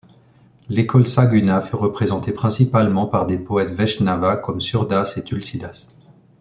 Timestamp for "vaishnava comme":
3.69-4.59